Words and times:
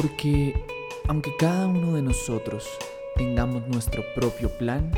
Porque 0.00 0.54
aunque 1.08 1.34
cada 1.36 1.66
uno 1.66 1.92
de 1.92 2.02
nosotros 2.02 2.68
tengamos 3.16 3.66
nuestro 3.66 4.04
propio 4.14 4.48
plan, 4.56 4.92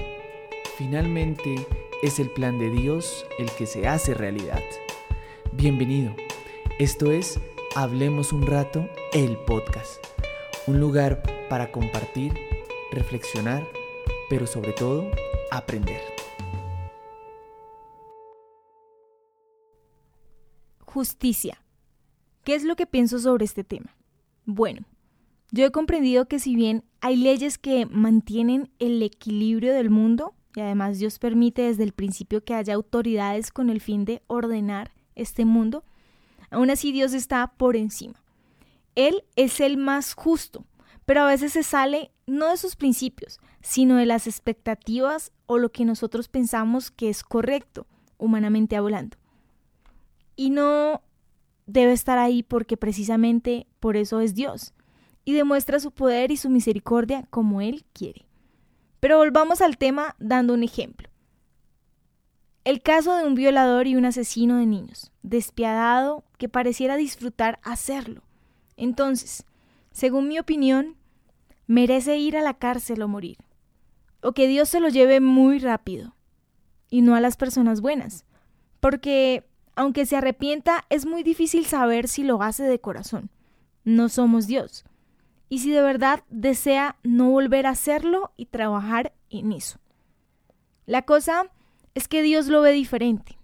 finalmente 0.76 1.67
es 2.03 2.19
el 2.19 2.29
plan 2.29 2.58
de 2.58 2.69
Dios 2.69 3.24
el 3.38 3.50
que 3.52 3.64
se 3.64 3.88
hace 3.88 4.12
realidad. 4.12 4.60
Bienvenido. 5.52 6.14
Esto 6.78 7.12
es 7.12 7.40
Hablemos 7.74 8.34
un 8.34 8.46
rato, 8.46 8.90
el 9.14 9.38
podcast. 9.38 10.04
Un 10.67 10.81
lugar 10.81 11.22
para 11.48 11.72
compartir, 11.72 12.35
reflexionar, 12.92 13.67
pero 14.28 14.46
sobre 14.46 14.72
todo 14.72 15.10
aprender. 15.51 16.02
Justicia. 20.84 21.64
¿Qué 22.45 22.55
es 22.55 22.64
lo 22.64 22.77
que 22.77 22.84
pienso 22.84 23.19
sobre 23.19 23.46
este 23.46 23.64
tema? 23.64 23.95
Bueno, 24.45 24.87
yo 25.51 25.65
he 25.65 25.70
comprendido 25.70 26.27
que 26.27 26.39
si 26.39 26.55
bien 26.55 26.85
hay 27.01 27.17
leyes 27.17 27.59
que 27.59 27.87
mantienen 27.87 28.71
el 28.79 29.03
equilibrio 29.03 29.73
del 29.73 29.91
mundo, 29.91 30.35
y 30.55 30.61
además 30.61 30.98
Dios 30.98 31.19
permite 31.19 31.62
desde 31.62 31.85
el 31.85 31.93
principio 31.93 32.45
que 32.45 32.55
haya 32.55 32.75
autoridades 32.75 33.51
con 33.51 33.71
el 33.71 33.81
fin 33.81 34.05
de 34.05 34.23
ordenar 34.27 34.93
este 35.15 35.45
mundo, 35.45 35.84
aún 36.51 36.71
así 36.71 36.93
Dios 36.93 37.12
está 37.12 37.48
por 37.57 37.77
encima. 37.77 38.23
Él 38.95 39.25
es 39.37 39.61
el 39.61 39.77
más 39.77 40.15
justo, 40.15 40.65
pero 41.07 41.23
a 41.23 41.27
veces 41.27 41.53
se 41.53 41.62
sale 41.62 42.11
no 42.27 42.51
de 42.51 42.57
sus 42.57 42.77
principios, 42.77 43.41
sino 43.62 43.97
de 43.97 44.07
las 44.07 44.27
expectativas 44.27 45.33
o 45.47 45.59
lo 45.59 45.70
que 45.70 45.84
nosotros 45.84 46.29
pensamos 46.29 46.91
que 46.91 47.09
es 47.09 47.23
correcto, 47.23 47.87
humanamente 48.19 48.77
hablando. 48.77 49.17
Y 50.37 50.51
no 50.51 51.03
debe 51.73 51.92
estar 51.92 52.19
ahí 52.19 52.42
porque 52.42 52.77
precisamente 52.77 53.66
por 53.78 53.97
eso 53.97 54.20
es 54.20 54.34
Dios, 54.34 54.74
y 55.24 55.33
demuestra 55.33 55.80
su 55.80 55.92
poder 55.92 56.30
y 56.30 56.37
su 56.37 56.51
misericordia 56.51 57.27
como 57.30 57.61
Él 57.61 57.84
quiere. 57.92 58.27
Pero 59.00 59.19
volvamos 59.19 59.61
al 59.61 59.78
tema 59.78 60.17
dando 60.19 60.55
un 60.55 60.62
ejemplo. 60.62 61.08
El 62.64 62.83
caso 62.83 63.17
de 63.17 63.25
un 63.25 63.34
violador 63.34 63.86
y 63.86 63.97
un 63.97 64.05
asesino 64.05 64.58
de 64.58 64.67
niños, 64.67 65.12
despiadado 65.22 66.25
que 66.36 66.48
pareciera 66.48 66.97
disfrutar 66.97 67.58
hacerlo. 67.62 68.23
Entonces, 68.77 69.47
según 69.92 70.28
mi 70.28 70.39
opinión, 70.39 70.97
merece 71.67 72.19
ir 72.19 72.36
a 72.36 72.42
la 72.42 72.55
cárcel 72.55 73.00
o 73.02 73.08
morir. 73.08 73.39
O 74.23 74.33
que 74.33 74.47
Dios 74.47 74.69
se 74.69 74.80
lo 74.80 74.89
lleve 74.89 75.20
muy 75.20 75.58
rápido. 75.58 76.14
Y 76.91 77.00
no 77.00 77.14
a 77.14 77.20
las 77.20 77.36
personas 77.36 77.80
buenas. 77.80 78.27
Porque, 78.80 79.48
aunque 79.75 80.07
se 80.07 80.17
arrepienta, 80.17 80.85
es 80.91 81.07
muy 81.07 81.23
difícil 81.23 81.67
saber 81.67 82.09
si 82.09 82.23
lo 82.23 82.43
hace 82.43 82.65
de 82.65 82.81
corazón. 82.81 83.31
No 83.85 84.09
somos 84.09 84.47
Dios 84.47 84.85
y 85.51 85.59
si 85.59 85.71
de 85.71 85.83
verdad 85.83 86.23
desea 86.31 86.97
no 87.03 87.29
volver 87.29 87.67
a 87.67 87.71
hacerlo 87.71 88.33
y 88.37 88.47
trabajar 88.47 89.13
en 89.29 89.53
eso. 89.53 89.79
La 90.87 91.03
cosa 91.03 91.51
es 91.95 92.09
que 92.09 92.23
Dios 92.23 92.47
lo 92.47 92.63
ve 92.63 92.71
diferente. 92.71 93.37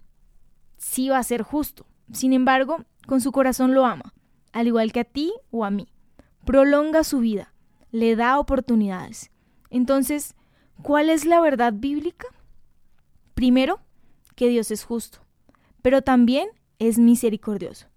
Sí 0.77 1.09
va 1.09 1.19
a 1.19 1.23
ser 1.23 1.43
justo. 1.43 1.85
Sin 2.13 2.31
embargo, 2.31 2.85
con 3.05 3.19
su 3.19 3.31
corazón 3.33 3.73
lo 3.73 3.85
ama, 3.85 4.13
al 4.53 4.67
igual 4.67 4.93
que 4.93 5.01
a 5.01 5.03
ti 5.03 5.33
o 5.51 5.65
a 5.65 5.69
mí. 5.69 5.89
Prolonga 6.45 7.03
su 7.03 7.19
vida, 7.19 7.53
le 7.91 8.15
da 8.15 8.39
oportunidades. 8.39 9.29
Entonces, 9.69 10.33
¿cuál 10.81 11.09
es 11.09 11.25
la 11.25 11.41
verdad 11.41 11.73
bíblica? 11.75 12.27
Primero, 13.33 13.81
que 14.35 14.47
Dios 14.47 14.71
es 14.71 14.85
justo, 14.85 15.19
pero 15.81 16.01
también 16.01 16.49
es 16.79 16.97
misericordioso. 16.97 17.87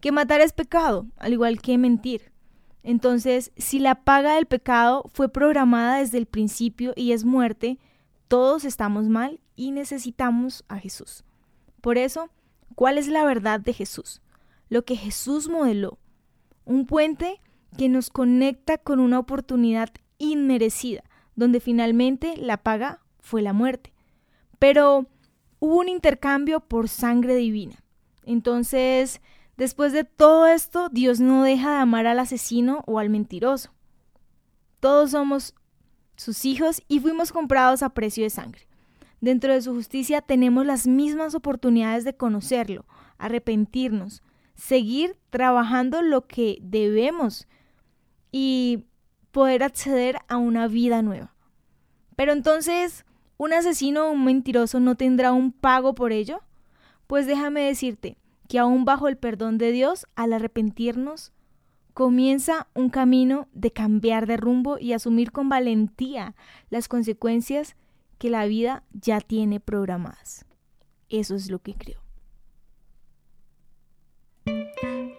Que 0.00 0.12
matar 0.12 0.40
es 0.40 0.52
pecado, 0.52 1.06
al 1.16 1.32
igual 1.32 1.60
que 1.60 1.78
mentir. 1.78 2.32
Entonces, 2.82 3.52
si 3.56 3.78
la 3.78 4.04
paga 4.04 4.36
del 4.36 4.46
pecado 4.46 5.10
fue 5.12 5.28
programada 5.28 5.98
desde 5.98 6.18
el 6.18 6.26
principio 6.26 6.92
y 6.94 7.12
es 7.12 7.24
muerte, 7.24 7.78
todos 8.28 8.64
estamos 8.64 9.08
mal 9.08 9.40
y 9.56 9.72
necesitamos 9.72 10.64
a 10.68 10.78
Jesús. 10.78 11.24
Por 11.80 11.98
eso, 11.98 12.30
¿cuál 12.74 12.98
es 12.98 13.08
la 13.08 13.24
verdad 13.24 13.60
de 13.60 13.72
Jesús? 13.72 14.22
Lo 14.68 14.84
que 14.84 14.96
Jesús 14.96 15.48
modeló. 15.48 15.98
Un 16.64 16.86
puente 16.86 17.40
que 17.76 17.88
nos 17.88 18.10
conecta 18.10 18.78
con 18.78 19.00
una 19.00 19.18
oportunidad 19.18 19.90
inmerecida, 20.18 21.02
donde 21.34 21.60
finalmente 21.60 22.36
la 22.36 22.56
paga 22.56 23.00
fue 23.20 23.42
la 23.42 23.52
muerte. 23.52 23.92
Pero 24.58 25.06
hubo 25.58 25.76
un 25.76 25.88
intercambio 25.88 26.60
por 26.60 26.88
sangre 26.88 27.36
divina. 27.36 27.82
Entonces, 28.24 29.20
Después 29.56 29.92
de 29.94 30.04
todo 30.04 30.46
esto, 30.46 30.90
Dios 30.90 31.18
no 31.18 31.42
deja 31.42 31.70
de 31.70 31.78
amar 31.78 32.06
al 32.06 32.18
asesino 32.18 32.84
o 32.86 32.98
al 32.98 33.08
mentiroso. 33.08 33.72
Todos 34.80 35.12
somos 35.12 35.54
sus 36.16 36.44
hijos 36.44 36.82
y 36.88 37.00
fuimos 37.00 37.32
comprados 37.32 37.82
a 37.82 37.90
precio 37.90 38.22
de 38.24 38.30
sangre. 38.30 38.68
Dentro 39.22 39.54
de 39.54 39.62
su 39.62 39.74
justicia 39.74 40.20
tenemos 40.20 40.66
las 40.66 40.86
mismas 40.86 41.34
oportunidades 41.34 42.04
de 42.04 42.16
conocerlo, 42.16 42.84
arrepentirnos, 43.16 44.22
seguir 44.54 45.16
trabajando 45.30 46.02
lo 46.02 46.26
que 46.26 46.58
debemos 46.60 47.48
y 48.30 48.84
poder 49.30 49.62
acceder 49.62 50.18
a 50.28 50.36
una 50.36 50.68
vida 50.68 51.00
nueva. 51.00 51.34
Pero 52.14 52.32
entonces, 52.32 53.06
¿un 53.36 53.52
asesino 53.52 54.06
o 54.06 54.12
un 54.12 54.24
mentiroso 54.24 54.80
no 54.80 54.94
tendrá 54.96 55.32
un 55.32 55.52
pago 55.52 55.94
por 55.94 56.12
ello? 56.12 56.42
Pues 57.06 57.26
déjame 57.26 57.62
decirte, 57.62 58.16
que 58.48 58.58
aún 58.58 58.84
bajo 58.84 59.08
el 59.08 59.16
perdón 59.16 59.58
de 59.58 59.72
Dios, 59.72 60.06
al 60.14 60.32
arrepentirnos, 60.32 61.32
comienza 61.94 62.68
un 62.74 62.90
camino 62.90 63.48
de 63.52 63.70
cambiar 63.70 64.26
de 64.26 64.36
rumbo 64.36 64.78
y 64.78 64.92
asumir 64.92 65.32
con 65.32 65.48
valentía 65.48 66.34
las 66.68 66.88
consecuencias 66.88 67.76
que 68.18 68.30
la 68.30 68.46
vida 68.46 68.84
ya 68.92 69.20
tiene 69.20 69.60
programadas. 69.60 70.44
Eso 71.08 71.34
es 71.34 71.50
lo 71.50 71.60
que 71.60 71.74
creo. 71.74 72.00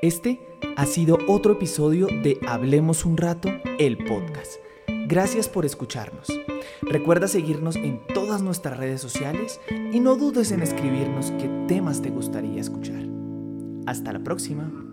Este 0.01 0.39
ha 0.75 0.85
sido 0.85 1.17
otro 1.27 1.53
episodio 1.53 2.07
de 2.07 2.39
Hablemos 2.47 3.05
un 3.05 3.17
rato, 3.17 3.49
el 3.79 3.97
podcast. 3.97 4.57
Gracias 5.07 5.49
por 5.49 5.65
escucharnos. 5.65 6.27
Recuerda 6.81 7.27
seguirnos 7.27 7.75
en 7.75 8.01
todas 8.13 8.41
nuestras 8.41 8.77
redes 8.77 9.01
sociales 9.01 9.59
y 9.69 9.99
no 9.99 10.15
dudes 10.15 10.51
en 10.51 10.61
escribirnos 10.61 11.31
qué 11.31 11.49
temas 11.67 12.01
te 12.01 12.09
gustaría 12.09 12.61
escuchar. 12.61 13.03
Hasta 13.85 14.13
la 14.13 14.19
próxima. 14.19 14.86